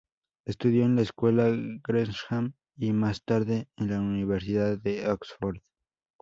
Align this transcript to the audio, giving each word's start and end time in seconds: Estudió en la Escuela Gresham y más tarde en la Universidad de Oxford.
Estudió 0.47 0.83
en 0.85 0.95
la 0.95 1.03
Escuela 1.03 1.47
Gresham 1.83 2.53
y 2.75 2.91
más 2.91 3.23
tarde 3.23 3.67
en 3.77 3.91
la 3.91 3.99
Universidad 3.99 4.79
de 4.79 5.07
Oxford. 5.07 5.59